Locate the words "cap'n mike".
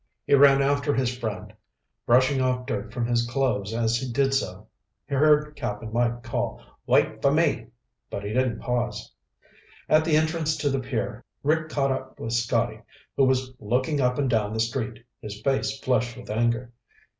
5.55-6.23